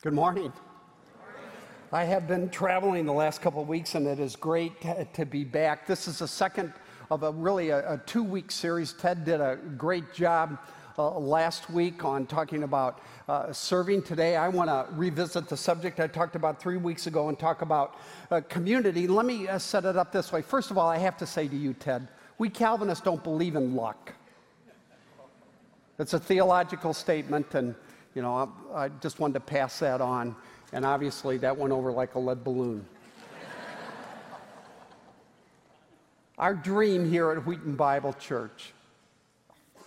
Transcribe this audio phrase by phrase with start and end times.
[0.00, 0.52] Good morning.
[1.90, 4.80] I have been traveling the last couple of weeks, and it is great
[5.14, 5.88] to, be back.
[5.88, 6.72] This is the second
[7.10, 8.92] of a really a, a two week series.
[8.92, 10.56] Ted did a great job
[10.96, 14.02] uh, last week on talking about uh, serving.
[14.02, 17.62] Today, I want to revisit the subject I talked about three weeks ago and talk
[17.62, 17.96] about
[18.30, 19.08] uh, community.
[19.08, 20.42] Let me uh, set it up this way.
[20.42, 22.06] First of all, I have to say to you, Ted,
[22.38, 24.14] we Calvinists don't believe in luck.
[25.98, 27.74] It's a theological statement, and
[28.18, 30.34] you know, I, I just wanted to pass that on.
[30.72, 32.84] And obviously, that went over like a lead balloon.
[36.38, 38.72] Our dream here at Wheaton Bible Church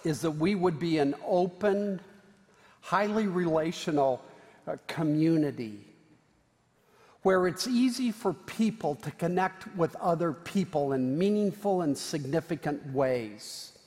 [0.06, 2.00] is that we would be an open,
[2.80, 4.22] highly relational
[4.66, 5.82] uh, community
[7.24, 13.78] where it's easy for people to connect with other people in meaningful and significant ways.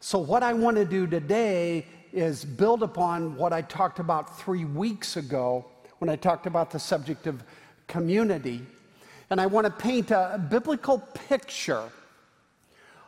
[0.00, 4.64] So, what I want to do today is build upon what I talked about three
[4.64, 5.64] weeks ago
[5.98, 7.42] when I talked about the subject of
[7.86, 8.64] community.
[9.30, 11.84] And I want to paint a biblical picture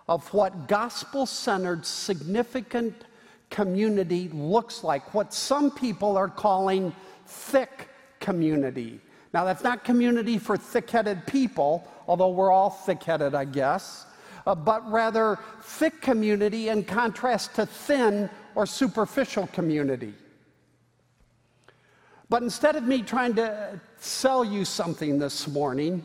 [0.08, 3.04] of what gospel centered, significant
[3.50, 6.94] community looks like, what some people are calling
[7.26, 7.88] thick
[8.20, 9.00] community.
[9.32, 14.06] Now, that's not community for thick headed people, although we're all thick headed, I guess,
[14.46, 20.14] uh, but rather thick community in contrast to thin or superficial community.
[22.28, 26.02] But instead of me trying to sell you something this morning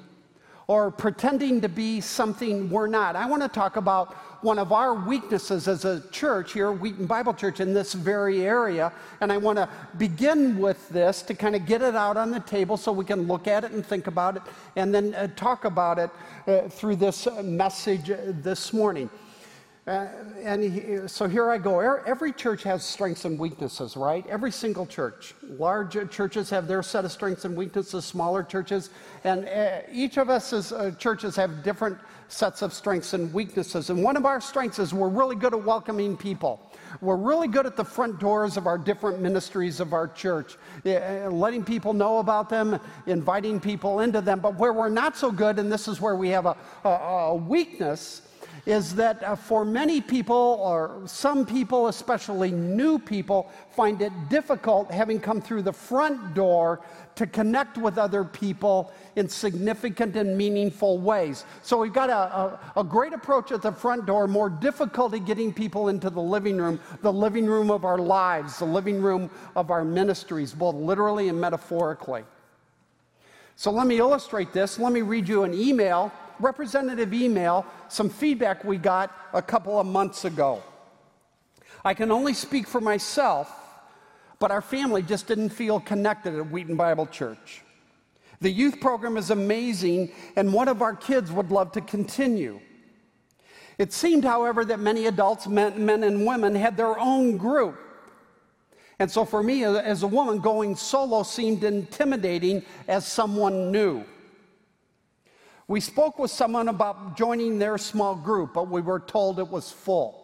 [0.68, 4.94] or pretending to be something we're not, I want to talk about one of our
[4.94, 8.92] weaknesses as a church here, Wheaton Bible Church, in this very area.
[9.22, 12.42] And I want to begin with this to kind of get it out on the
[12.42, 14.44] table so we can look at it and think about it
[14.76, 16.10] and then uh, talk about it
[16.48, 19.10] uh, through this uh, message uh, this morning.
[19.88, 20.06] Uh,
[20.44, 21.80] and he, so here I go.
[21.80, 24.28] Every church has strengths and weaknesses, right?
[24.28, 25.34] Every single church.
[25.44, 28.90] Large churches have their set of strengths and weaknesses, smaller churches.
[29.24, 31.98] And uh, each of us as uh, churches have different
[32.28, 33.90] sets of strengths and weaknesses.
[33.90, 36.60] And one of our strengths is we're really good at welcoming people.
[37.00, 41.30] We're really good at the front doors of our different ministries of our church, uh,
[41.30, 44.42] letting people know about them, inviting people into them.
[44.42, 47.36] But where we're not so good, and this is where we have a, a, a
[47.36, 48.24] weakness,
[48.68, 54.92] is that uh, for many people, or some people, especially new people, find it difficult
[54.92, 56.82] having come through the front door
[57.16, 61.46] to connect with other people in significant and meaningful ways.
[61.64, 62.14] So we've got a,
[62.76, 66.58] a, a, great approach at the front door, more difficulty getting people into the living
[66.58, 71.30] room, the living room of our lives, the living room of our ministries, both literally
[71.30, 72.26] and metaphorically.
[73.56, 74.78] So let me illustrate this.
[74.78, 79.86] Let me read you an email representative email, some feedback we got a couple of
[79.86, 80.62] months ago.
[81.84, 83.52] I can only speak for myself,
[84.40, 87.64] but our family just didn't feel connected at Wheaton Bible Church.
[88.40, 92.60] The youth program is amazing, and one of our kids would love to continue.
[93.78, 97.80] It seemed, however, that many adults, men, men and women, had their own group.
[99.00, 104.04] And so for me, as a woman, going solo seemed intimidating as someone new.
[105.68, 109.70] We spoke with someone about joining their small group, but we were told it was
[109.72, 110.24] full.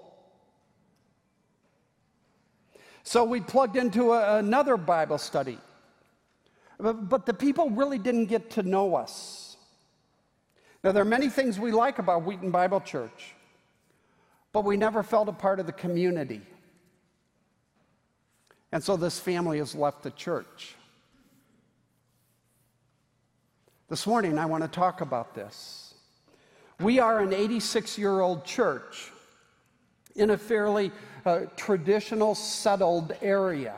[3.03, 5.57] So we plugged into a, another Bible study.
[6.79, 9.57] But, but the people really didn't get to know us.
[10.83, 13.35] Now, there are many things we like about Wheaton Bible Church,
[14.51, 16.41] but we never felt a part of the community.
[18.71, 20.75] And so this family has left the church.
[23.93, 25.93] This morning, I want to talk about this.
[26.79, 29.11] We are an 86 year old church
[30.15, 30.91] in a fairly
[31.27, 33.75] uh, traditional, settled area.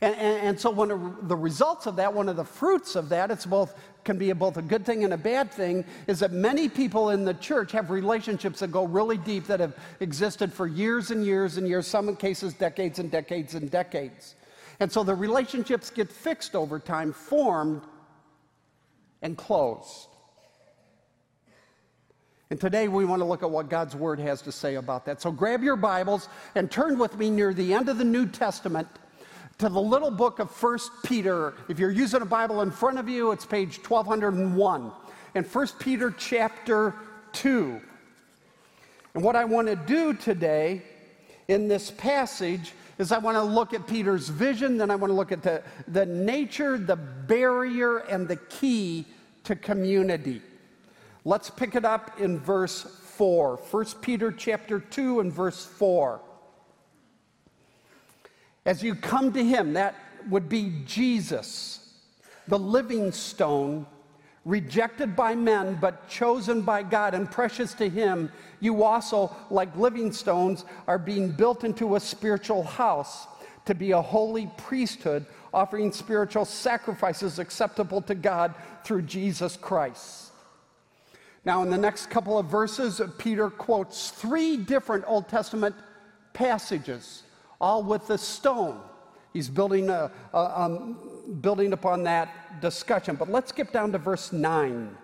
[0.00, 3.10] And, and, and, so, one of the results of that, one of the fruits of
[3.10, 6.18] that, it's both can be a, both a good thing and a bad thing, is
[6.20, 10.50] that many people in the church have relationships that go really deep that have existed
[10.50, 14.34] for years and years and years, some cases decades and decades and decades.
[14.80, 17.82] And so the relationships get fixed over time, formed
[19.22, 20.08] and closed.
[22.48, 25.20] And today we want to look at what God's Word has to say about that.
[25.20, 28.86] So grab your Bibles and turn with me near the end of the New Testament
[29.58, 31.54] to the little book of First Peter.
[31.68, 34.92] If you're using a Bible in front of you, it's page 1201.
[35.34, 36.94] And First Peter chapter
[37.32, 37.80] 2.
[39.14, 40.82] And what I want to do today
[41.48, 45.14] in this passage is I want to look at Peter's vision, then I want to
[45.14, 49.06] look at the, the nature, the barrier, and the key
[49.44, 50.42] to community.
[51.24, 53.56] Let's pick it up in verse 4.
[53.56, 56.20] 1 Peter chapter 2 and verse 4.
[58.64, 59.94] As you come to him, that
[60.28, 61.94] would be Jesus,
[62.48, 63.86] the living stone,
[64.46, 70.12] rejected by men, but chosen by God and precious to Him, you also, like living
[70.12, 73.26] stones, are being built into a spiritual house
[73.64, 78.54] to be a holy priesthood, offering spiritual sacrifices acceptable to God
[78.84, 80.30] through Jesus Christ.
[81.44, 85.74] Now, in the next couple of verses, Peter quotes three different Old Testament
[86.34, 87.24] passages,
[87.60, 88.80] all with the stone.
[89.32, 90.98] He's building, a, a um,
[91.40, 93.16] building upon that discussion.
[93.16, 94.96] But let's skip down to verse 9.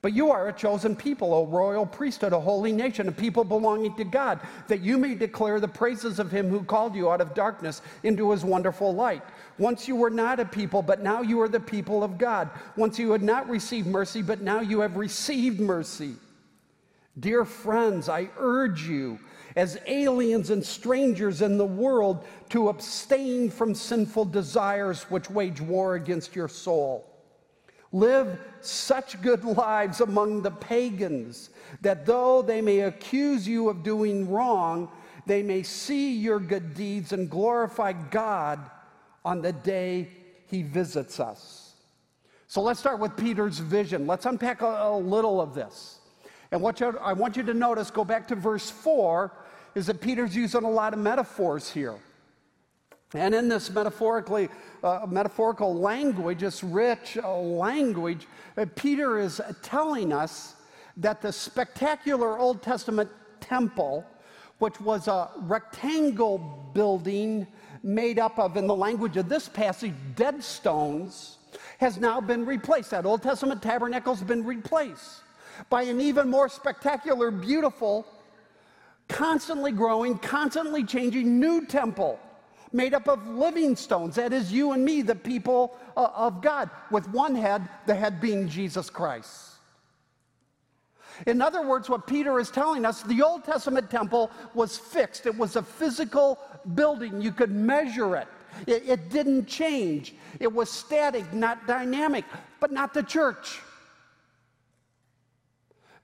[0.00, 3.96] But you are a chosen people, a royal priesthood, a holy nation, a people belonging
[3.96, 7.34] to God, that you may declare the praises of him who called you out of
[7.34, 9.22] darkness into his wonderful light.
[9.58, 12.48] Once you were not a people, but now you are the people of God.
[12.76, 16.14] Once you had not received mercy, but now you have received mercy.
[17.18, 19.18] Dear friends, I urge you
[19.56, 25.94] as aliens and strangers in the world to abstain from sinful desires which wage war
[25.94, 27.04] against your soul.
[27.92, 31.50] Live such good lives among the pagans
[31.80, 34.90] that though they may accuse you of doing wrong,
[35.26, 38.58] they may see your good deeds and glorify God
[39.24, 40.08] on the day
[40.46, 41.74] he visits us.
[42.46, 44.06] So let's start with Peter's vision.
[44.06, 45.98] Let's unpack a, a little of this.
[46.50, 49.30] And what I want you to notice, go back to verse 4,
[49.74, 51.96] is that Peter's using a lot of metaphors here.
[53.14, 54.48] And in this metaphorically,
[54.82, 60.56] uh, metaphorical language, this rich uh, language, uh, Peter is telling us
[60.96, 63.10] that the spectacular Old Testament
[63.40, 64.04] temple,
[64.58, 67.46] which was a rectangle building
[67.82, 71.38] made up of, in the language of this passage, dead stones,
[71.78, 72.90] has now been replaced.
[72.90, 75.22] That Old Testament tabernacle has been replaced
[75.70, 78.06] by an even more spectacular, beautiful
[79.08, 82.20] constantly growing, constantly changing new temple
[82.72, 84.16] made up of living stones.
[84.16, 88.20] That is you and me, the people uh, of God, with one head, the head
[88.20, 89.44] being Jesus Christ.
[91.26, 95.26] In other words, what Peter is telling us, the Old Testament temple was fixed.
[95.26, 96.38] It was a physical
[96.74, 97.20] building.
[97.20, 98.28] You could measure it.
[98.66, 100.14] It, it didn't change.
[100.38, 102.24] It was static, not dynamic,
[102.60, 103.60] but not the church.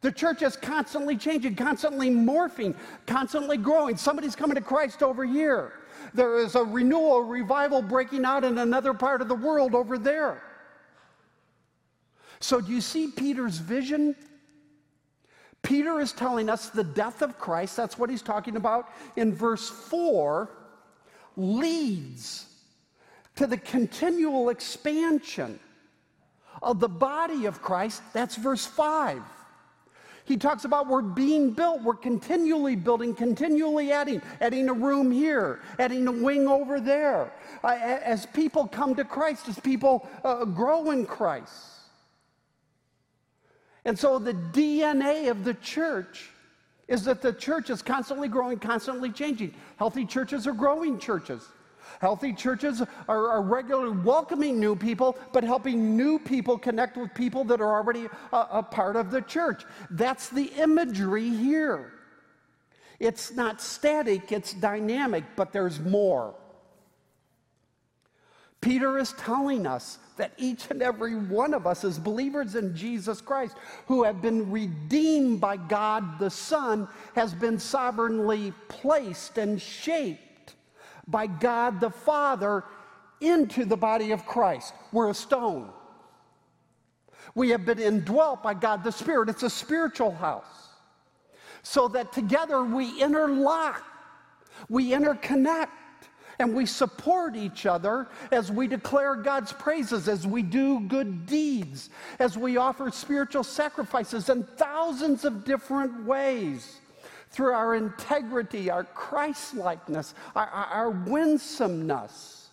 [0.05, 2.75] The church is constantly changing, constantly morphing,
[3.07, 3.97] constantly growing.
[3.97, 5.73] Somebody's coming to Christ over here.
[6.13, 10.43] There is a renewal, revival breaking out in another part of the world over there.
[12.39, 14.15] So, do you see Peter's vision?
[15.63, 19.71] Peter is telling us the death of Christ, that's what he's talking about in verse
[19.71, 20.51] 4,
[21.35, 22.45] leads
[23.37, 25.59] to the continual expansion
[26.63, 28.03] of the body of Christ.
[28.13, 29.23] That's verse 5.
[30.27, 35.61] He talks about we're being built, we're continually building, continually adding, adding a room here,
[35.79, 37.31] adding a wing over there.
[37.63, 41.53] As people come to Christ, as people uh, grow in Christ.
[43.85, 46.31] And so the DNA of the church
[46.89, 49.55] is that the church is constantly growing, constantly changing.
[49.77, 51.47] Healthy churches are growing churches.
[52.01, 57.45] Healthy churches are, are, regularly welcoming new people, but helping new people connect with people
[57.45, 59.65] that are already a, a part of the church.
[59.91, 61.93] That's the imagery here.
[63.01, 66.35] It's not static, it's dynamic, but there's more.
[68.61, 73.21] Peter is telling us that each and every one of us, as believers in Jesus
[73.21, 80.34] Christ, who have been redeemed by God the Son, has been sovereignly placed and shaped
[81.07, 82.65] by God the Father
[83.21, 84.75] into the body of Christ.
[84.93, 85.71] We're a stone.
[87.35, 89.29] We have been indwelt by God the Spirit.
[89.29, 90.69] It's a spiritual house.
[91.63, 93.83] So that together we interlock,
[94.69, 95.69] we interconnect,
[96.39, 101.91] and we support each other as we declare God's praises, as we do good deeds,
[102.19, 106.81] as we offer spiritual sacrifices in thousands of different ways
[107.35, 112.49] through our integrity, our Christ likeness, our, our, winsomeness.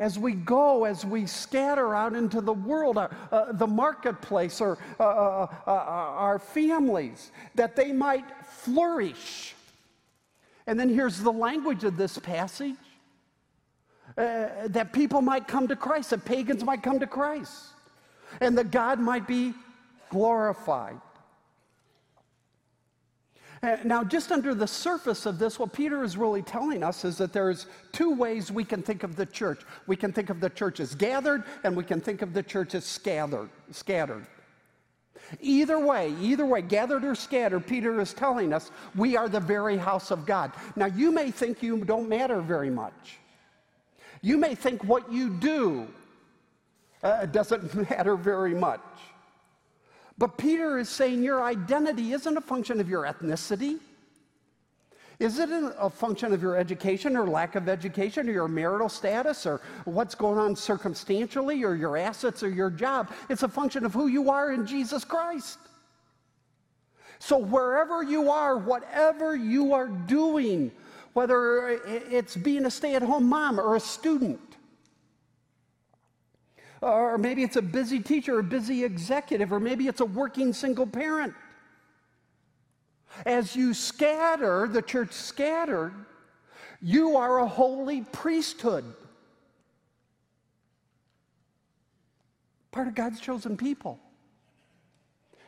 [0.00, 4.78] As we go, as we scatter out into the world, uh, uh, the marketplace, or
[4.98, 9.54] uh, uh, uh our families, that they might flourish.
[10.66, 12.74] And then here's the language of this passage
[14.16, 17.66] that people might come to Christ, that pagans might come to Christ,
[18.40, 19.54] and that God might be
[20.10, 21.00] glorified.
[23.84, 27.32] Now, just under the surface of this, what Peter is really telling us is that
[27.32, 29.62] there's two ways we can think of the church.
[29.86, 32.74] We can think of the church as gathered, and we can think of the church
[32.74, 33.48] as scattered.
[33.70, 34.26] scattered.
[35.40, 39.78] Either way, either way, gathered or scattered, Peter is telling us we are the very
[39.78, 40.52] house of God.
[40.76, 43.18] Now, you may think you don't matter very much.
[44.20, 45.86] You may think what you do
[47.02, 48.80] uh, doesn't matter very much.
[50.16, 53.78] But Peter is saying your identity isn't a function of your ethnicity.
[55.20, 59.46] Is it a function of your education or lack of education or your marital status
[59.46, 63.12] or what's going on circumstantially or your assets or your job?
[63.28, 65.58] It's a function of who you are in Jesus Christ.
[67.20, 70.72] So, wherever you are, whatever you are doing,
[71.12, 74.53] whether it's being a stay at home mom or a student,
[76.84, 80.52] or maybe it's a busy teacher or a busy executive, or maybe it's a working
[80.52, 81.34] single parent
[83.24, 85.94] as you scatter, the church scattered,
[86.80, 88.84] you are a holy priesthood.
[92.72, 94.00] Part of God's chosen people.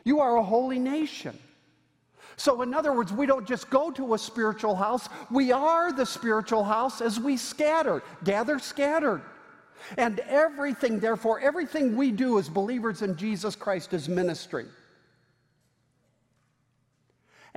[0.03, 1.37] You are a holy nation.
[2.37, 6.05] So, in other words, we don't just go to a spiritual house, we are the
[6.05, 9.21] spiritual house as we scatter, gather scattered.
[9.97, 14.65] And everything, therefore, everything we do as believers in Jesus Christ is ministry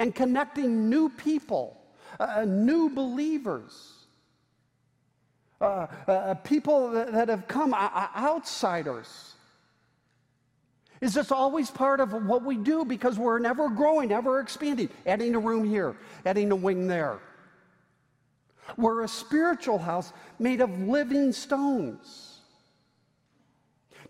[0.01, 1.77] and connecting new people,
[2.19, 3.93] uh, uh, new believers,
[5.61, 9.35] uh, uh, uh people that, that, have come, uh, outsiders.
[11.03, 15.35] Is this always part of what we do because we're never growing, ever expanding, adding
[15.35, 17.21] a room here, adding a wing there?
[18.77, 22.39] We're a spiritual house made of living stones.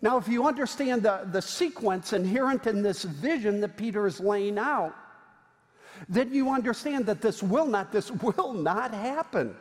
[0.01, 4.57] Now, if you understand the, the sequence inherent in this vision that Peter is laying
[4.57, 4.95] out,
[6.09, 9.55] then you understand that this will not, this will not happen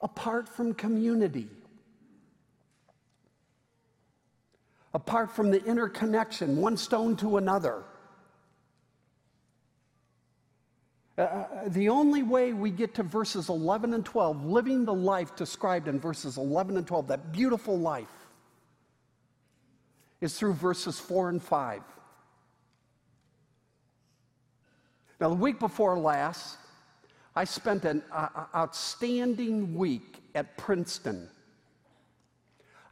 [0.00, 1.48] apart from community.
[4.94, 7.84] Apart from the interconnection, one stone to another.
[11.18, 15.34] Uh, uh the only way we get to verses 11 and 12, living the life
[15.36, 18.26] described in verses 11 and 12, that beautiful life,
[20.20, 21.82] is through verses 4 and 5.
[25.20, 26.58] Now, the week before last,
[27.34, 31.28] I spent an uh, outstanding week at Princeton.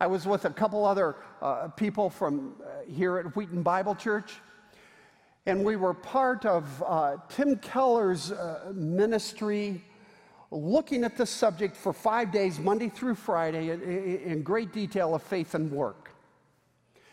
[0.01, 4.35] I was with a couple other uh, people from uh, here at Wheaton Bible Church,
[5.47, 9.83] and we were part of uh, Tim Keller's uh, ministry
[10.51, 15.23] looking at this subject for five days, Monday through Friday, in, in great detail of
[15.23, 16.11] faith and work.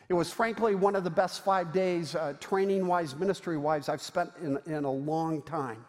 [0.08, 4.02] It was frankly one of the best five days, uh, training wise, ministry wise, I've
[4.02, 5.86] spent in, in a long time.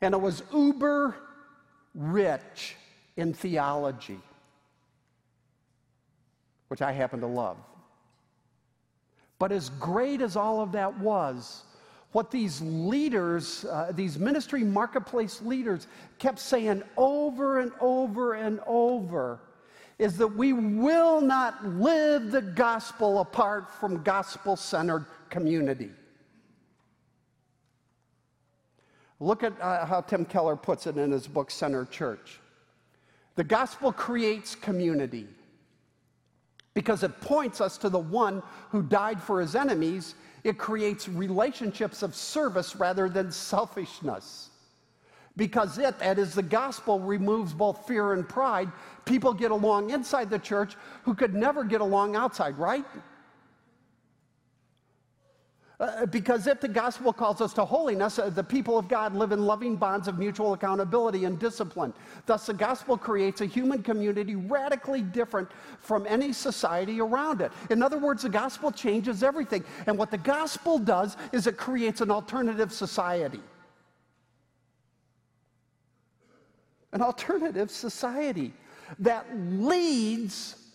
[0.00, 1.16] And it was uber
[1.94, 2.76] rich
[3.16, 4.20] in theology,
[6.68, 7.56] which I happen to love.
[9.38, 11.64] But as great as all of that was,
[12.12, 15.86] what these leaders, uh, these ministry marketplace leaders,
[16.18, 19.40] kept saying over and over and over
[19.98, 25.90] is that we will not live the gospel apart from gospel centered community.
[29.20, 32.40] Look at uh, how Tim Keller puts it in his book, Center Church.
[33.34, 35.26] The gospel creates community
[36.76, 40.14] because it points us to the one who died for his enemies.
[40.44, 44.50] It creates relationships of service rather than selfishness
[45.38, 48.70] because it, that is the gospel, removes both fear and pride.
[49.06, 52.84] People get along inside the church who could never get along outside, right?
[55.78, 59.32] Uh, because if the gospel calls us to holiness, uh, the people of God live
[59.32, 61.92] in loving bonds of mutual accountability and discipline.
[62.24, 67.52] Thus, the gospel creates a human community radically different from any society around it.
[67.68, 69.64] In other words, the gospel changes everything.
[69.86, 73.42] And what the gospel does is it creates an alternative society.
[76.96, 78.54] an alternative society
[78.98, 80.65] that leads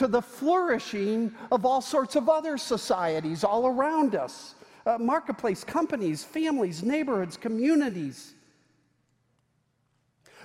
[0.00, 4.54] to the flourishing of all sorts of other societies all around us
[4.86, 8.32] uh, marketplace, companies, families, neighborhoods, communities.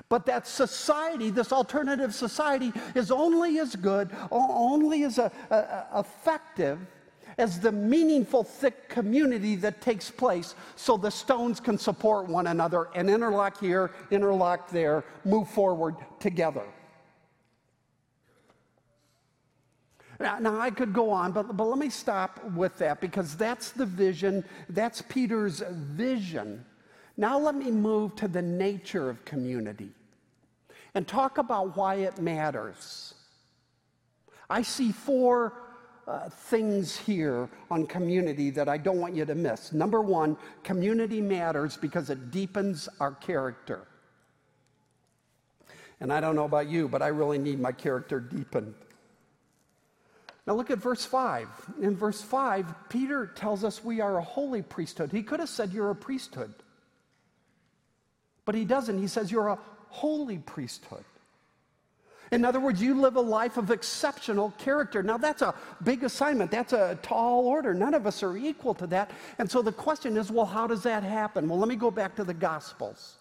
[0.09, 6.77] But that society, this alternative society, is only as good, only as a, a, effective
[7.37, 12.89] as the meaningful, thick community that takes place so the stones can support one another
[12.93, 16.65] and interlock here, interlock there, move forward together.
[20.19, 23.71] Now, now, I could go on, but, but let me stop with that because that's
[23.71, 26.65] the vision, that's Peter's vision.
[27.17, 29.89] Now, let me move to the nature of community
[30.93, 33.13] and talk about why it matters.
[34.49, 35.53] I see four
[36.07, 39.73] uh, things here on community that I don't want you to miss.
[39.73, 43.87] Number one, community matters because it deepens our character.
[45.99, 48.75] And I don't know about you, but I really need my character deepened.
[50.47, 51.47] Now look at verse 5.
[51.81, 55.11] In verse 5, Peter tells us we are a holy priesthood.
[55.11, 56.53] He could have said you're a priesthood,
[58.45, 58.99] but he doesn't.
[58.99, 59.59] He says you're a
[59.89, 61.03] holy priesthood.
[62.31, 65.03] In other words, you live a life of exceptional character.
[65.03, 66.51] Now, that's a big assignment.
[66.51, 67.73] That's a tall order.
[67.73, 69.11] None of us are equal to that.
[69.37, 71.47] And so the question is well, how does that happen?
[71.47, 73.15] Well, let me go back to the Gospels.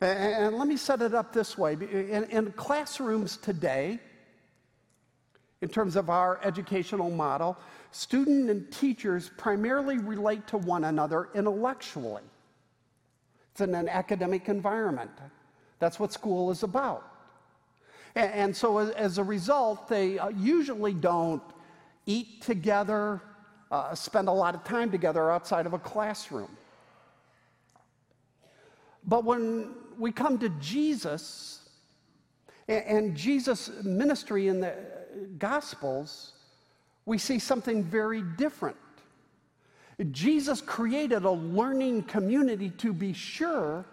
[0.00, 1.74] And let me set it up this way.
[1.74, 4.00] In, classrooms today,
[5.62, 7.56] in terms of our educational model,
[7.90, 12.22] student and teachers primarily relate to one another intellectually.
[13.52, 15.10] It's in an academic environment.
[15.78, 17.06] That's what school is about.
[18.14, 21.42] And, and so, as, as, a result, they uh, usually don't
[22.06, 23.20] eat together,
[23.70, 26.56] uh, spend a lot of time together outside of a classroom.
[29.06, 31.68] But when we come to Jesus
[32.66, 34.74] and, and Jesus' ministry in the
[35.38, 36.32] Gospels,
[37.06, 38.76] we see something very different.
[40.10, 43.84] Jesus created a learning community to be sure,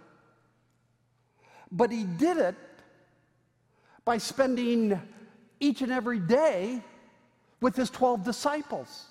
[1.71, 2.55] but he did it
[4.05, 5.01] by spending
[5.59, 6.81] each and every day
[7.59, 9.07] with his 12 disciples.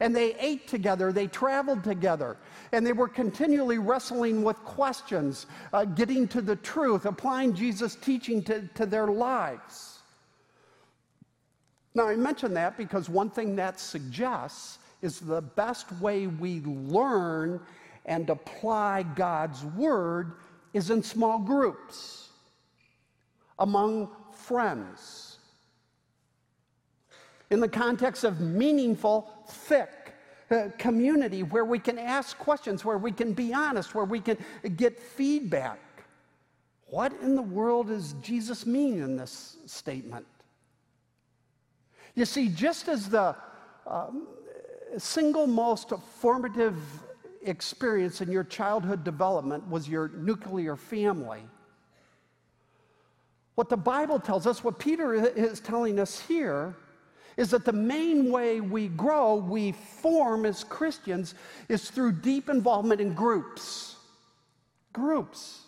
[0.00, 2.36] And they ate together, they traveled together,
[2.72, 8.42] and they were continually wrestling with questions, uh, getting to the truth, applying Jesus' teaching
[8.44, 9.97] to, to their lives.
[11.98, 17.60] Now, I mention that because one thing that suggests is the best way we learn
[18.06, 20.34] and apply God's word
[20.72, 22.28] is in small groups
[23.58, 25.38] among friends.
[27.50, 29.90] In the context of meaningful, thick
[30.52, 34.38] uh, community where we can ask questions, where we can be honest, where we can
[34.76, 35.80] get feedback.
[36.86, 40.28] What in the world does Jesus mean in this statement?
[42.18, 43.36] You see, just as the
[43.86, 44.26] um,
[44.96, 46.76] single most formative
[47.44, 51.42] experience in your childhood development was your nuclear family,
[53.54, 56.74] what the Bible tells us, what Peter is telling us here,
[57.36, 61.36] is that the main way we grow, we form as Christians,
[61.68, 63.94] is through deep involvement in groups.
[64.92, 65.66] Groups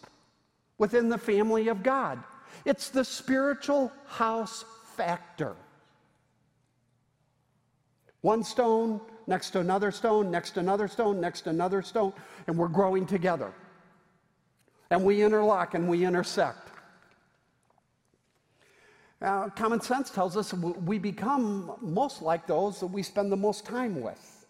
[0.78, 2.20] within the family of God.
[2.64, 4.64] It's the spiritual house
[4.96, 5.54] factor.
[8.22, 12.12] One stone next to another stone, next to another stone, next to another stone,
[12.46, 13.52] and we're growing together.
[14.90, 16.68] And we interlock and we intersect.
[19.22, 23.66] Uh, common sense tells us we become most like those that we spend the most
[23.66, 24.46] time with.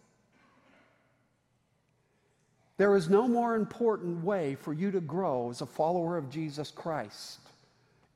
[2.77, 6.71] There is no more important way for you to grow as a follower of Jesus
[6.71, 7.41] Christ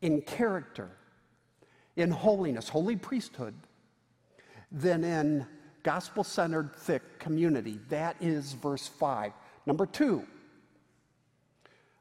[0.00, 0.88] in character,
[1.96, 3.54] in holiness, holy priesthood,
[4.74, 5.46] than in
[5.84, 7.78] gospel centered, thick community.
[7.88, 9.32] That is verse 5.
[9.66, 10.24] Number two,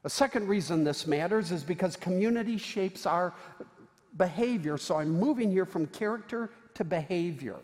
[0.02, 3.32] a second reason this matters is because community shapes our
[4.16, 4.76] behavior.
[4.76, 7.56] So I'm moving here from character to behavior.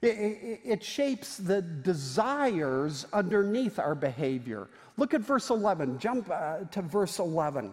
[0.00, 4.68] It, it, it, shapes the desires underneath our behavior.
[4.96, 6.00] Look at verse 11.
[6.00, 7.72] Jump uh, to verse 11.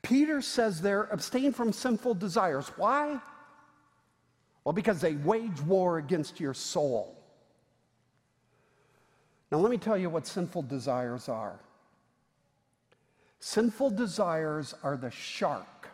[0.00, 2.68] Peter says there, abstain from sinful desires.
[2.76, 3.20] Why?
[4.66, 7.16] Well, because they wage war against your soul.
[9.52, 11.60] Now, let me tell you what sinful desires are.
[13.38, 15.90] Sinful desires are the shark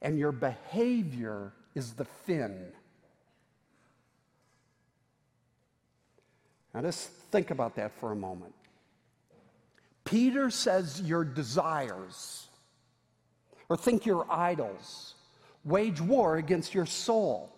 [0.00, 2.72] and your behavior is the fin.
[6.74, 8.52] Now, just think about that for a moment.
[10.04, 12.48] Peter says your desires,
[13.68, 15.11] or think your idols,
[15.64, 17.48] wage war against your soul.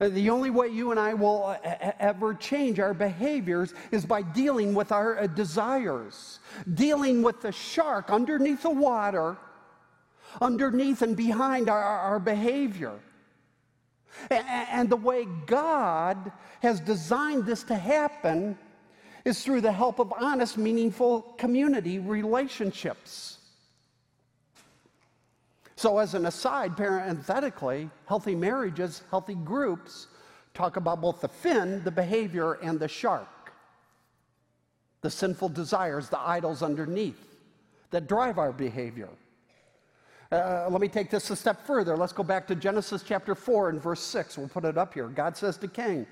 [0.00, 4.74] The only way you and I will uh, ever change our behaviors is by dealing
[4.74, 6.40] with our uh, desires,
[6.74, 9.36] dealing with the shark underneath the water
[10.40, 12.98] underneath and behind our, our behavior.
[14.30, 18.56] And the way God has designed this to happen
[19.24, 23.33] is through the help of honest, meaningful community relationships.
[25.76, 30.06] So, as an aside, parenthetically, healthy marriages, healthy groups
[30.54, 33.52] talk about both the fin, the behavior, and the shark,
[35.00, 37.18] the sinful desires, the idols underneath
[37.90, 39.08] that drive our behavior.
[40.32, 41.96] Uh, let me take this a step further.
[41.96, 44.38] Let's go back to Genesis chapter 4 and verse 6.
[44.38, 45.06] We'll put it up here.
[45.08, 46.06] God says to Cain,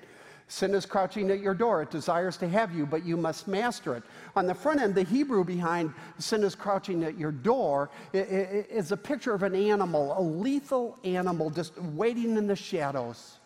[0.47, 1.81] Sin is crouching at your door.
[1.81, 4.03] It desires to have you, but you must master it.
[4.35, 8.97] On the front end, the Hebrew behind sin is crouching at your door is a
[8.97, 13.37] picture of an animal, a lethal animal just waiting in the shadows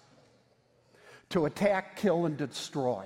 [1.29, 3.05] to attack, kill, and destroy.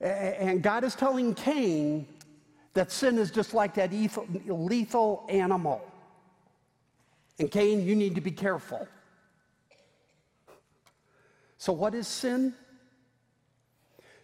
[0.00, 2.06] And God is telling Cain
[2.74, 5.82] that sin is just like that lethal animal.
[7.38, 8.86] And Cain, you need to be careful.
[11.60, 12.54] So, what is sin?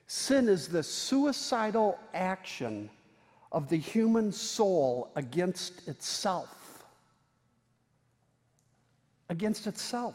[0.07, 2.89] Sin is the suicidal action
[3.53, 6.87] of the human soul against itself.
[9.29, 10.15] Against itself.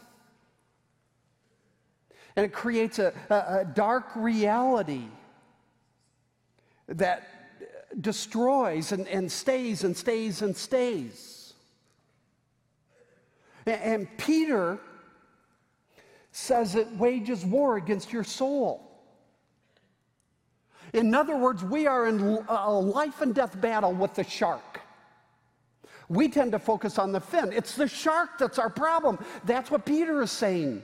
[2.34, 5.04] And it creates a, a, a dark reality
[6.88, 7.28] that
[8.00, 11.54] destroys and, and stays and stays and stays.
[13.64, 14.80] And, and Peter
[16.32, 18.88] says it wages war against your soul.
[20.92, 24.80] In other words, we are in a life and death battle with the shark.
[26.08, 27.52] We tend to focus on the fin.
[27.52, 29.18] It's the shark that's our problem.
[29.44, 30.82] That's what Peter is saying.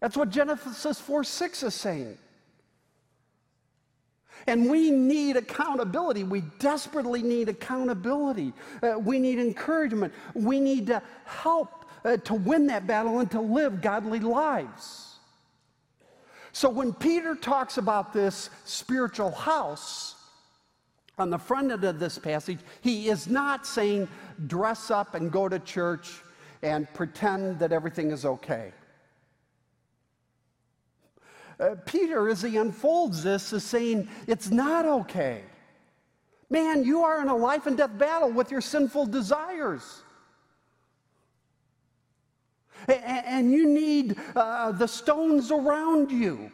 [0.00, 2.18] That's what Genesis 4 6 is saying.
[4.46, 6.22] And we need accountability.
[6.22, 8.52] We desperately need accountability.
[8.80, 10.14] Uh, we need encouragement.
[10.34, 11.75] We need to help
[12.06, 15.16] uh, to win that battle and to live godly lives.
[16.52, 20.14] So when Peter talks about this spiritual house,
[21.18, 24.08] on the front end of this passage, he is not saying
[24.46, 26.12] dress up and go to church
[26.62, 28.72] and pretend that everything is okay.
[31.58, 35.42] Uh, Peter, as he unfolds this, is saying it's not okay.
[36.50, 40.02] Man, you are in a life and death battle with your sinful desires.
[42.88, 46.50] And you need uh, the stones around you,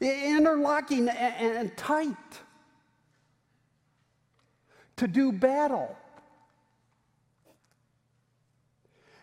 [0.00, 2.16] interlocking and tight.
[4.96, 5.96] To do battle.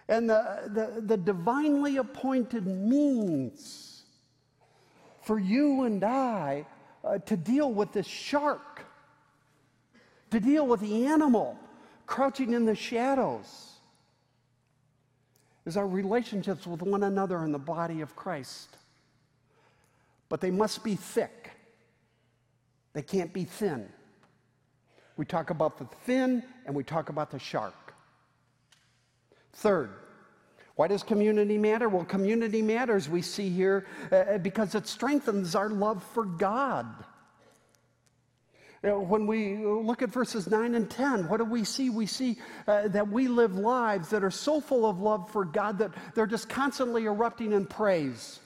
[0.09, 4.03] And the, the, the divinely appointed means
[5.21, 6.65] for you and I
[7.03, 8.85] uh, to deal with this shark,
[10.31, 11.57] to deal with the animal
[12.05, 13.70] crouching in the shadows
[15.65, 18.77] is our relationships with one another in the body of Christ.
[20.29, 21.51] But they must be thick,
[22.93, 23.89] they can't be thin.
[25.17, 27.93] We talk about the thin and we talk about the shark.
[29.53, 29.91] Third,
[30.75, 31.89] why does community matter?
[31.89, 36.87] Well, community matters, we see here, uh, because it strengthens our love for God.
[38.81, 41.91] When we look at verses 9 and 10, what do we see?
[41.91, 45.77] We see uh, that we live lives that are so full of love for God
[45.77, 48.39] that they're just constantly erupting in praise.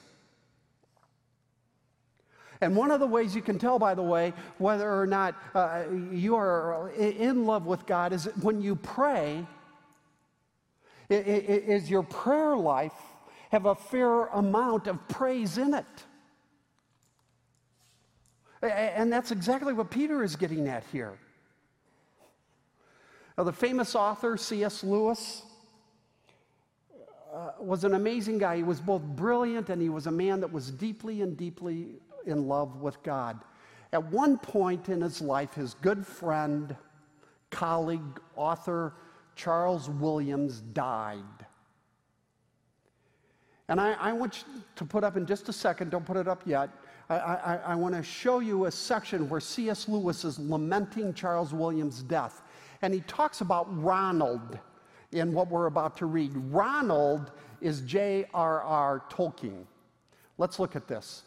[2.59, 5.83] And one of the ways you can tell, by the way, whether or not uh,
[6.11, 9.45] you are in love with God is when you pray,
[11.09, 12.93] is your prayer life
[13.51, 15.85] have a fair amount of praise in it.
[18.71, 21.17] And that's exactly what Peter is getting at here.
[23.37, 24.83] Now, the famous author C.S.
[24.83, 25.43] Lewis
[27.33, 28.55] uh, was an amazing guy.
[28.55, 31.87] He was both brilliant and he was a man that was deeply and deeply
[32.25, 33.39] in love with God.
[33.91, 36.75] At one point in his life, his good friend,
[37.49, 38.93] colleague, author,
[39.35, 41.23] Charles Williams died.
[43.67, 46.27] And I, I, want you to put up in just a second, don't put it
[46.27, 46.69] up yet,
[47.09, 49.87] I, I, I want to show you a section where C.S.
[49.87, 52.41] Lewis is lamenting Charles Williams' death.
[52.81, 54.59] And he talks about Ronald
[55.11, 56.31] in what we're about to read.
[56.35, 59.03] Ronald is J.R.R.
[59.09, 59.65] Tolkien.
[60.37, 61.23] Let's look at this.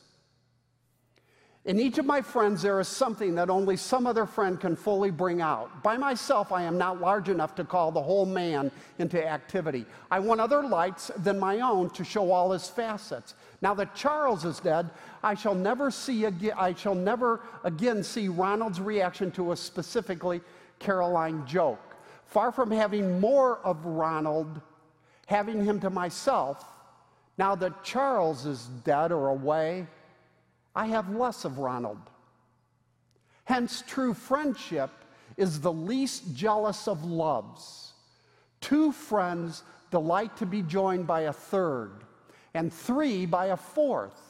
[1.64, 5.10] In each of my friends, there is something that only some other friend can fully
[5.10, 5.82] bring out.
[5.82, 9.84] By myself, I am not large enough to call the whole man into activity.
[10.10, 13.34] I want other lights than my own to show all his facets.
[13.60, 14.90] Now that Charles is dead,
[15.22, 20.40] I shall never see again, I shall never again see Ronald's reaction to a specifically
[20.78, 21.80] Caroline joke.
[22.26, 24.60] Far from having more of Ronald,
[25.26, 26.64] having him to myself,
[27.36, 29.86] now that Charles is dead or away,
[30.74, 31.98] I have less of Ronald.
[33.44, 34.90] Hence, true friendship
[35.36, 37.92] is the least jealous of loves.
[38.60, 42.04] Two friends delight to be joined by a third,
[42.54, 44.20] and three by a fourth.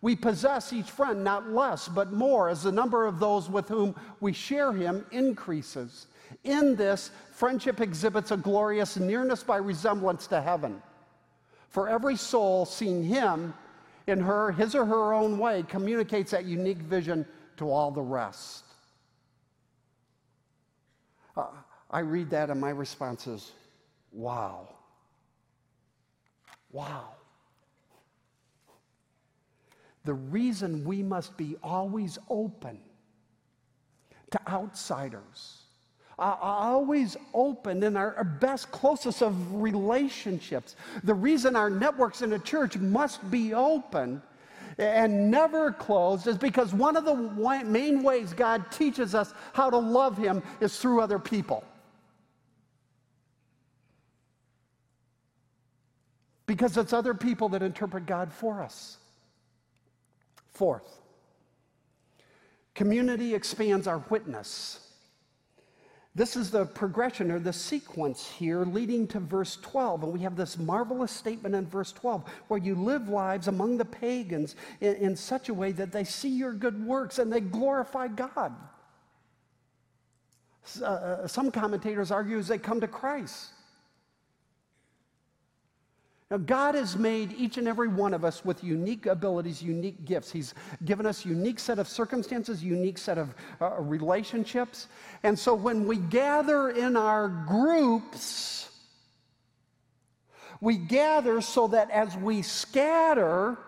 [0.00, 3.94] We possess each friend not less, but more, as the number of those with whom
[4.20, 6.06] we share him increases.
[6.44, 10.82] In this, friendship exhibits a glorious nearness by resemblance to heaven.
[11.68, 13.54] For every soul seeing him
[14.08, 17.24] in her, his or her own way, communicates that unique vision
[17.58, 18.64] to all the rest.
[21.36, 21.46] Uh,
[21.90, 23.52] I read that, and my response is,
[24.12, 24.68] wow.
[26.72, 27.11] Wow.
[30.04, 32.78] The reason we must be always open
[34.30, 35.62] to outsiders,
[36.18, 40.76] always open in our, our best, closest of relationships.
[41.04, 44.22] The reason our networks in the church must be open
[44.78, 47.14] and never closed is because one of the
[47.64, 51.62] main ways God teaches us how to love Him is through other people.
[56.46, 58.98] Because it's other people that interpret God for us.
[60.62, 61.00] Fourth,
[62.76, 64.92] community expands our witness.
[66.14, 70.04] This is the progression or the sequence here leading to verse 12.
[70.04, 73.84] And we have this marvelous statement in verse 12 where you live lives among the
[73.84, 78.06] pagans in, in such a way that they see your good works and they glorify
[78.06, 78.54] God.
[80.80, 83.48] Uh, uh some commentators argue as they come to Christ.
[86.32, 90.32] Now, God has made each and every one of us with unique abilities, unique gifts.
[90.32, 94.88] He's given us unique set of circumstances, unique set of uh, relationships.
[95.24, 98.70] And so when we gather in our groups,
[100.62, 103.58] we gather so that as we scatter,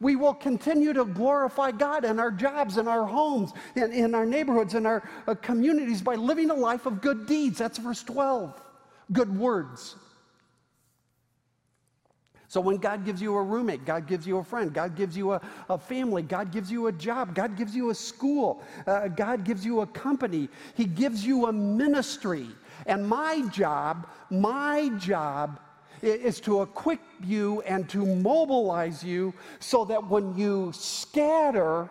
[0.00, 4.26] we will continue to glorify God in our jobs, in our homes, in, in our
[4.26, 7.56] neighborhoods, in our uh, communities by living a life of good deeds.
[7.56, 8.60] That's verse 12.
[9.12, 9.96] Good words.
[12.50, 15.34] So when God gives you a roommate, God gives you a friend, God gives you
[15.34, 19.44] a, a family, God gives you a job, God gives you a school, uh, God
[19.44, 22.48] gives you a company, He gives you a ministry.
[22.86, 25.60] And my job, my job
[26.02, 31.88] is to equip you and to mobilize you so that when you scatter,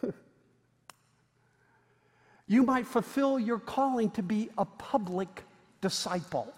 [2.46, 5.42] you might fulfill your calling to be a public
[5.80, 6.54] disciple.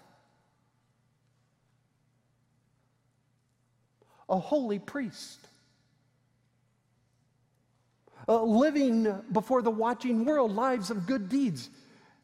[4.29, 5.39] A holy priest.
[8.29, 11.71] Uh, living before the watching world lives of good deeds.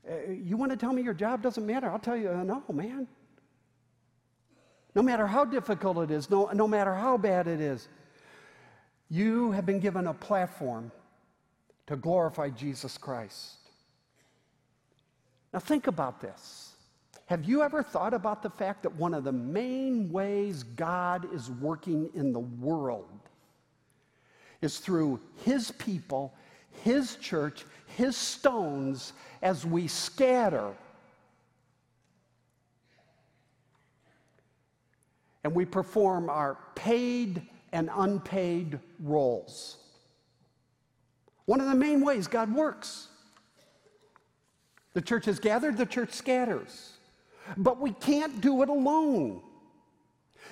[0.09, 1.89] Uh, you want to tell me your job doesn't matter?
[1.89, 3.07] I'll tell you, uh, no, man.
[4.95, 7.89] No matter how difficult it is, no, no matter how bad it is,
[9.09, 10.91] you have been given a platform
[11.87, 13.59] to glorify Jesus Christ.
[15.53, 16.72] Now, think about this.
[17.27, 21.51] Have you ever thought about the fact that one of the main ways God is
[21.51, 23.09] working in the world
[24.61, 26.35] is through His people,
[26.83, 30.73] His church, His stones as we scatter?
[35.45, 39.79] And we perform our paid and unpaid roles.
[41.47, 43.09] One of the main ways God works.
[44.95, 46.93] The church is gathered, the church scatters.
[47.57, 49.43] But we can't do it alone.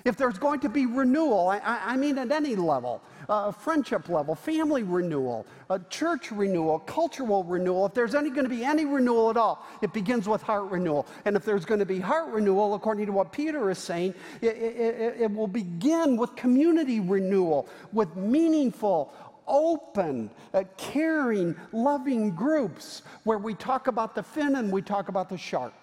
[0.04, 4.34] If there's going to be renewal, I, I mean at any level, uh, friendship level,
[4.34, 9.30] family renewal, uh, church renewal, cultural renewal, if there's any going to be any renewal
[9.30, 11.06] at all, it begins with heart renewal.
[11.24, 14.56] And if there's going to be heart renewal, according to what Peter is saying, it,
[14.56, 19.12] it, it will begin with community renewal, with meaningful,
[19.46, 25.28] open, uh, caring, loving groups where we talk about the fin and we talk about
[25.28, 25.74] the shark.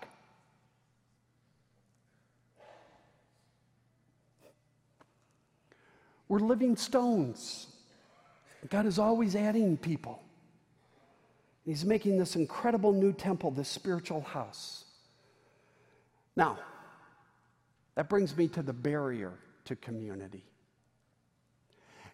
[6.30, 7.68] We're living stones.
[8.70, 10.22] God is always adding people.
[11.66, 14.86] He's making this incredible new temple, this spiritual house.
[16.36, 16.60] Now,
[17.96, 19.34] that brings me to the barrier
[19.66, 20.44] to community.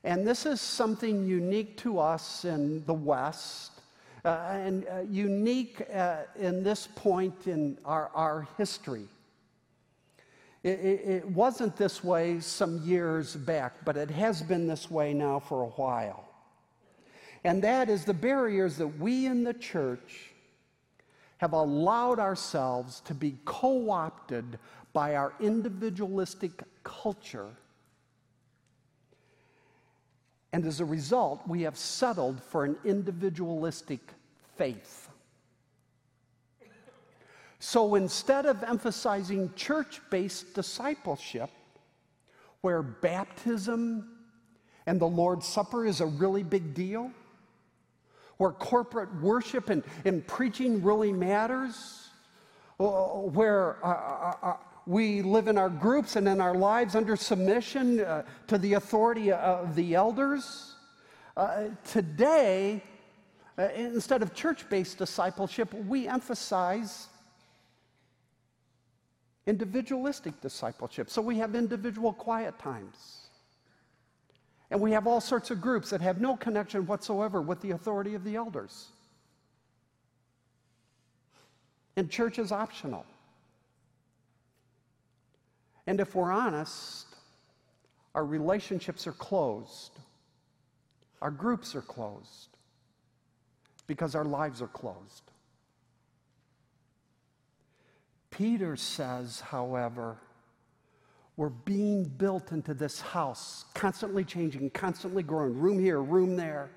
[0.03, 3.71] And this is something unique to us in the West,
[4.25, 9.07] uh, and uh, unique uh, in this point in our, our history.
[10.63, 15.13] It, it, it, wasn't this way some years back, but it has been this way
[15.13, 16.23] now for a while.
[17.43, 20.31] And that is the barriers that we in the church
[21.37, 24.57] have allowed ourselves to be co opted
[24.93, 27.49] by our individualistic culture.
[30.53, 33.99] And as a result, we have settled for an individualistic
[34.55, 35.02] faith.
[37.65, 41.49] So instead of emphasizing church based discipleship,
[42.59, 44.17] where baptism
[44.85, 47.09] and the Lord's Supper is a really big deal,
[48.35, 52.09] where corporate worship and, and preaching really matters,
[52.81, 57.15] uh, where uh, uh, uh, we live in our groups and in our lives under
[57.15, 60.75] submission uh, to the authority of the elders.
[61.37, 62.83] Uh, today,
[63.73, 67.07] instead of church based discipleship, we emphasize
[69.45, 71.09] individualistic discipleship.
[71.09, 73.19] So we have individual quiet times.
[74.71, 78.15] And we have all sorts of groups that have no connection whatsoever with the authority
[78.15, 78.87] of the elders.
[81.95, 83.05] And church is optional.
[85.85, 87.07] And if we're honest,
[88.15, 89.91] our relationships are closed,
[91.21, 92.49] our groups are closed,
[93.85, 95.32] because our lives are closed.
[98.33, 100.17] Peter says, however,
[101.37, 106.71] we're being built into this house, constantly changing, constantly growing, room here, room there.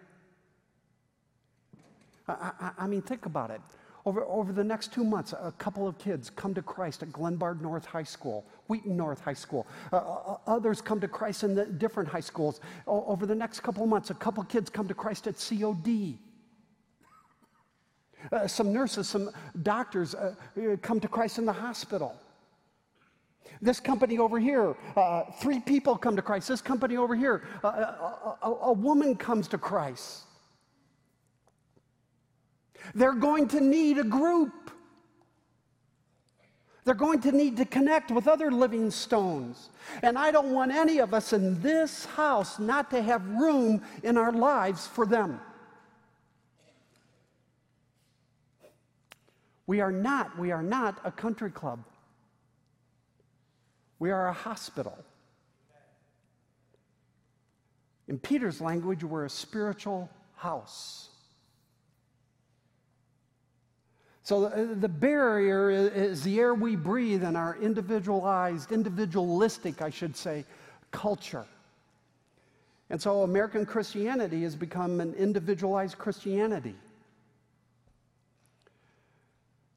[2.29, 3.63] I, I, I, mean, think about it.
[4.05, 7.63] Over, over the next two months, a couple of kids come to Christ at Glenbard
[7.63, 9.67] North High School, Wheaton North High School.
[9.93, 12.61] Uh, uh, others come to Christ in the different high schools.
[12.87, 16.19] Over the next couple of months, a couple of kids come to Christ at COD.
[18.33, 19.31] Uh, some nurses, some
[19.63, 22.15] doctors uh, uh, come to Christ in the hospital.
[23.63, 26.49] This company over here, uh, three people come to Christ.
[26.49, 30.25] This company over here, uh, a, a, a woman comes to Christ.
[32.95, 34.53] They're going to need a group.
[36.85, 39.71] They're going to need to connect with other living stones.
[40.03, 44.17] And I don't want any of us in this house not to have room in
[44.17, 45.41] our lives for them.
[49.67, 51.83] We are not, we are not a country club.
[53.99, 54.97] We are a hospital.
[58.09, 61.09] In Peter's language, we're a spiritual house.
[64.23, 70.45] So the, barrier is the air we breathe and our individualized, individualistic, I should say,
[70.91, 71.47] culture.
[72.91, 76.75] And so American Christianity has become an individualized Christianity.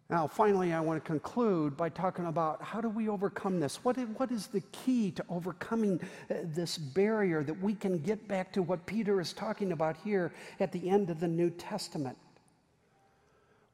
[0.09, 3.83] Now, finally, I want to conclude by talking about how do we overcome this?
[3.83, 8.27] What is, what is the key to overcoming uh, this barrier that we can get
[8.27, 12.17] back to what Peter is talking about here at the end of the New Testament?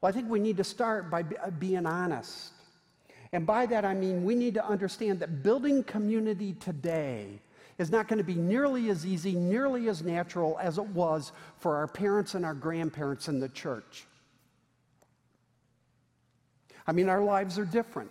[0.00, 2.52] Well, I think we need to start by uh, being honest.
[3.32, 7.40] And by that, I mean we need to understand that building community today
[7.78, 11.76] is not going to be nearly as easy, nearly as natural as it was for
[11.76, 14.06] our parents and our grandparents in the church.
[16.86, 18.10] I mean, our lives are different.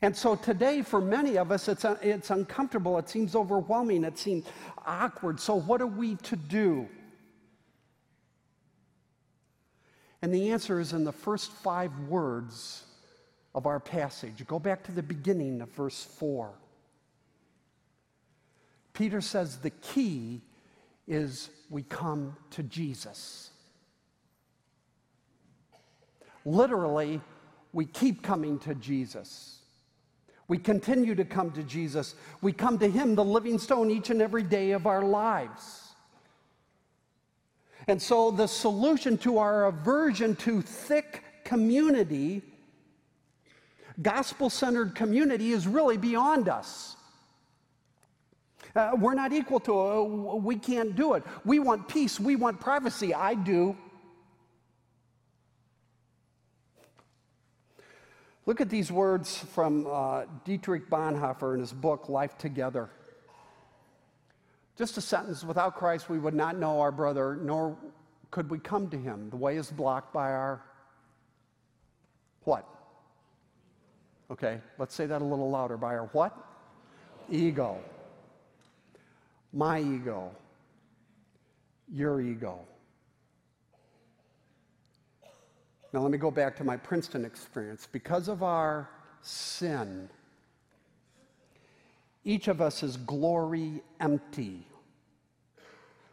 [0.00, 2.98] And so today, for many of us, it's, uh, it's uncomfortable.
[2.98, 4.04] It seems overwhelming.
[4.04, 4.46] It seems
[4.86, 5.40] awkward.
[5.40, 6.88] So, what are we to do?
[10.22, 12.84] And the answer is in the first five words
[13.54, 14.44] of our passage.
[14.46, 16.52] Go back to the beginning of verse 4.
[18.92, 20.42] Peter says the key
[21.06, 23.50] is we come to Jesus.
[26.44, 27.20] Literally,
[27.72, 29.58] we keep coming to Jesus.
[30.48, 32.14] We continue to come to Jesus.
[32.40, 35.92] We come to Him, the living stone, each and every day of our lives.
[37.86, 42.42] And so, the solution to our aversion to thick community,
[44.00, 46.96] gospel centered community, is really beyond us.
[48.74, 50.42] Uh, we're not equal to it.
[50.42, 51.22] We can't do it.
[51.44, 52.20] We want peace.
[52.20, 53.12] We want privacy.
[53.12, 53.76] I do.
[58.48, 62.88] Look at these words from uh, Dietrich Bonhoeffer in his book, Life Together.
[64.74, 67.76] Just a sentence without Christ, we would not know our brother, nor
[68.30, 69.28] could we come to him.
[69.28, 70.62] The way is blocked by our
[72.44, 72.66] what?
[74.30, 75.76] Okay, let's say that a little louder.
[75.76, 76.34] By our what?
[77.28, 77.78] Ego.
[79.52, 80.34] My ego.
[81.92, 82.60] Your ego.
[85.92, 87.88] Now, let me go back to my Princeton experience.
[87.90, 88.90] Because of our
[89.22, 90.10] sin,
[92.24, 94.66] each of us is glory empty.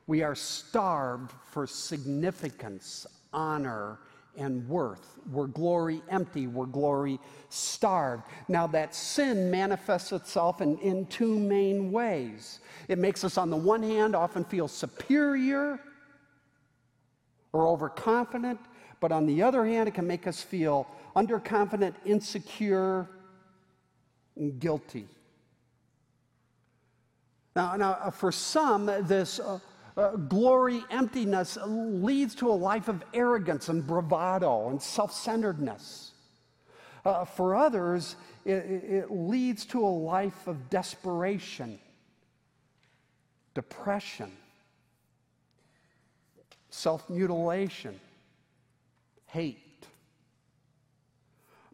[0.08, 3.99] We are starved for significance, honor,
[4.38, 5.18] and worth.
[5.32, 8.24] We're glory empty, we're glory starved.
[8.47, 12.60] Now, that sin manifests itself in, in two main ways.
[12.88, 15.80] It makes us, on the one hand, often feel superior
[17.54, 18.60] or overconfident,
[19.06, 23.08] but on the other hand, it can make us feel underconfident, insecure,
[24.36, 25.06] and guilty.
[27.56, 29.60] Now, now uh, for some, this uh,
[29.95, 36.14] uh, glory emptiness leads to a life of arrogance and bravado and self centeredness.
[37.06, 41.78] Uh, for others, it, it leads to a life of desperation,
[43.53, 44.32] depression,
[46.72, 47.99] self mutilation,
[49.36, 49.88] hate.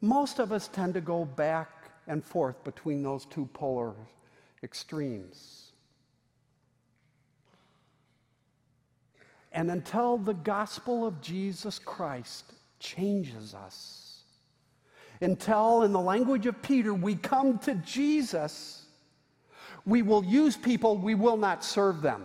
[0.02, 3.94] Most of us tend to go back and forth between those two polar
[4.64, 5.72] extremes.
[9.52, 12.46] And until the gospel of Jesus Christ
[12.80, 14.24] changes us,
[15.22, 18.86] until, in the language of Peter, we come to Jesus,
[19.86, 22.24] we will use people, we will not serve them.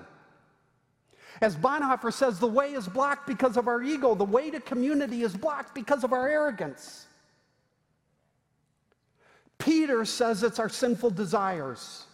[1.40, 4.14] As Bonhoeffer says, the way is blocked because of our ego.
[4.14, 7.06] The way to community is blocked because of our arrogance.
[9.58, 12.04] Peter says it's our sinful desires.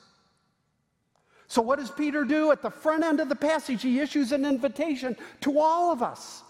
[1.46, 2.50] So, what does Peter do?
[2.50, 6.42] At the front end of the passage, he issues an invitation to all of us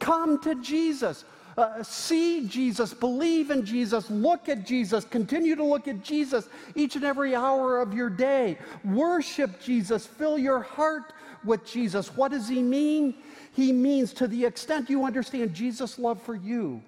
[0.00, 1.24] come to Jesus.
[1.56, 6.96] Uh, see Jesus, believe in Jesus, look at Jesus, continue to look at Jesus each
[6.96, 8.56] and every hour of your day.
[8.84, 11.12] Worship Jesus, fill your heart
[11.44, 12.14] with Jesus.
[12.16, 13.14] What does he mean?
[13.52, 16.82] He means to the extent you understand Jesus' love for you,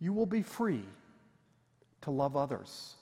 [0.00, 0.84] you will be free
[2.02, 2.94] to love others.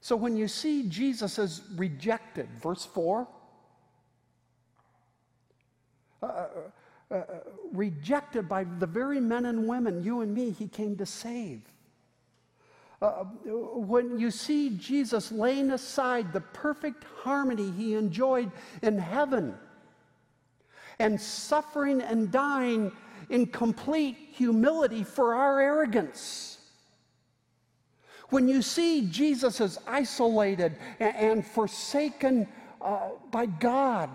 [0.00, 3.26] So when you see Jesus as rejected, verse 4,
[6.24, 6.46] uh,
[7.10, 7.24] uh, uh,
[7.72, 11.60] rejected by the very men and women, you and me, he came to save.
[13.02, 18.50] Uh, when you see Jesus laying aside the perfect harmony he enjoyed
[18.82, 19.54] in heaven
[20.98, 22.90] and suffering and dying
[23.28, 26.58] in complete humility for our arrogance.
[28.30, 32.48] When you see Jesus as isolated and, forsaken
[32.80, 34.10] uh, by God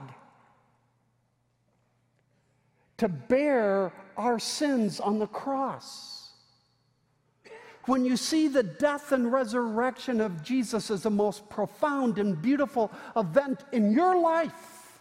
[2.99, 6.31] to bear our sins on the cross,
[7.85, 12.91] when you see the death and resurrection of Jesus as the most profound and beautiful
[13.15, 14.99] event in your life,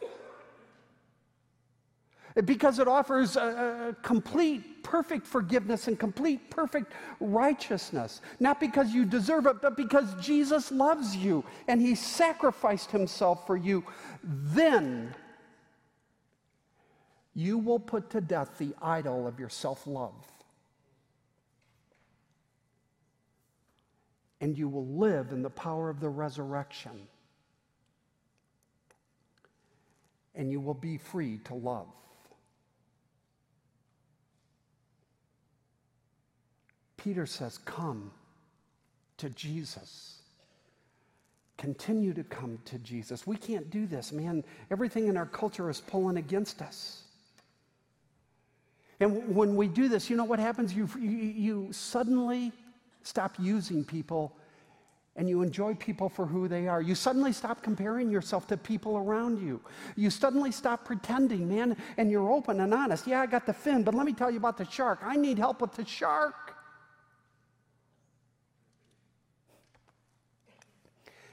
[2.44, 8.20] because it offers a, a, complete, perfect forgiveness and complete, perfect righteousness.
[8.38, 13.56] Not because you deserve it, but because Jesus loves you and he sacrificed himself for
[13.56, 13.84] you.
[14.22, 15.14] Then
[17.38, 20.26] you will put to death the idol of your self love.
[24.40, 27.06] And you will live in the power of the resurrection.
[30.34, 31.86] And you will be free to love.
[36.96, 38.10] Peter says, Come
[39.18, 40.22] to Jesus.
[41.56, 43.28] Continue to come to Jesus.
[43.28, 44.42] We can't do this, man.
[44.72, 47.04] Everything in our culture is pulling against us.
[49.00, 50.74] And when we do this, you know what happens?
[50.74, 52.52] You, you, you suddenly
[53.02, 54.34] stop using people
[55.18, 56.80] and you enjoy people for who they are.
[56.80, 59.60] You suddenly stop comparing yourself to people around you.
[59.96, 63.06] You suddenly stop pretending, man, and you're open and honest.
[63.06, 65.00] Yeah, I got the fin, but let me tell you about the shark.
[65.02, 66.47] I need help with the shark.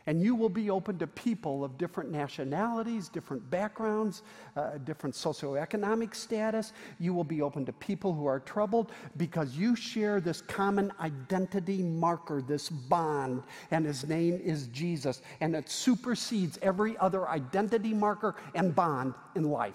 [0.08, 4.22] And you will be open to people of different nationalities, different backgrounds,
[4.56, 6.74] uh, different socioeconomic status.
[7.00, 11.82] You will be open to people who are troubled because you share this common identity
[11.82, 13.42] marker, this bond,
[13.72, 15.24] and his name is Jesus.
[15.42, 19.74] And it supersedes every other identity marker and bond in life.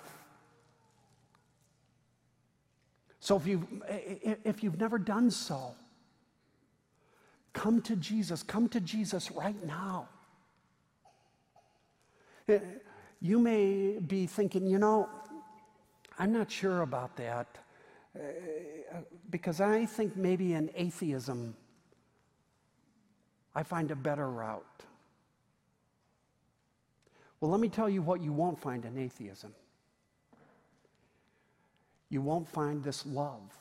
[3.19, 3.67] So if you've,
[4.45, 5.75] if you've never done so,
[7.53, 8.45] come to Jesus.
[8.45, 10.09] Come to Jesus right now.
[13.21, 15.09] You may be thinking, you know,
[16.19, 17.59] I'm not sure about that
[18.15, 18.23] uh,
[19.31, 21.55] because I think maybe in atheism
[23.55, 24.65] I find a better route.
[27.41, 29.55] Well, let me tell you what you won't find in atheism.
[32.11, 33.57] You won't find this love,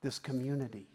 [0.00, 0.86] this community.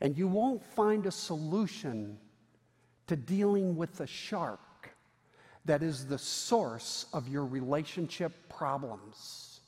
[0.00, 2.18] And you won't find a solution
[3.06, 4.60] to dealing with the shark
[5.64, 9.60] that is the source of your relationship problems.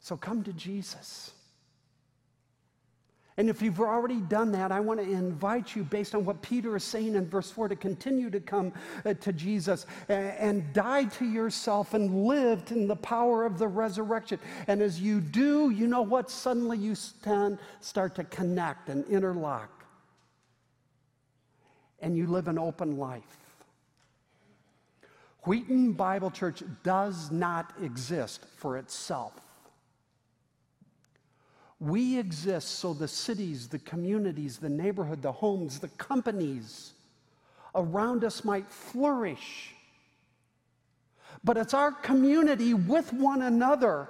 [0.00, 1.32] So come to Jesus
[3.36, 6.76] And if you've already done that, I want to invite you, based on what Peter
[6.76, 8.72] is saying in verse 4, to continue to come
[9.04, 13.66] uh, to Jesus and, and die to yourself and live in the power of the
[13.66, 14.38] resurrection.
[14.68, 16.30] And as you do, you know what?
[16.30, 19.73] Suddenly you stand, start to connect and interlock.
[22.04, 23.22] And you live an open life.
[25.44, 29.32] Wheaton Bible Church does not exist for itself.
[31.80, 36.92] We exist so the cities, the communities, the neighborhood, the homes, the companies
[37.74, 39.74] around us might flourish.
[41.42, 44.08] But it's our community with one another.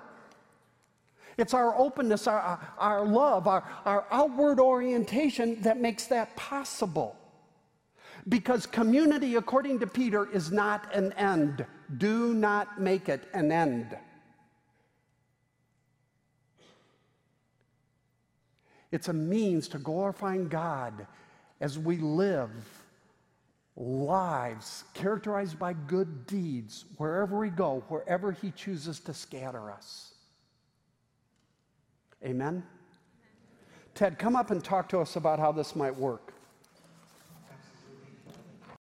[1.39, 7.17] It's our openness, our, our love, our, our outward orientation that makes that possible.
[8.29, 11.67] Because community, according to Peter, is not an end.
[11.99, 13.97] Do not make it an end.
[18.91, 21.07] It's a means to glorifying God
[21.61, 22.51] as we live
[23.77, 30.15] lives characterized by good deeds wherever we go, wherever He chooses to scatter us.
[32.25, 32.63] Amen?
[33.95, 36.24] Ted, come up and talk to us about how this might work.